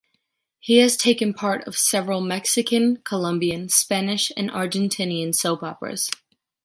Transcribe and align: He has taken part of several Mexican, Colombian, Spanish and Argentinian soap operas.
He 0.59 0.77
has 0.77 0.97
taken 0.97 1.31
part 1.31 1.63
of 1.67 1.77
several 1.77 2.21
Mexican, 2.21 2.97
Colombian, 3.03 3.69
Spanish 3.69 4.31
and 4.35 4.49
Argentinian 4.49 5.35
soap 5.35 5.61
operas. 5.61 6.09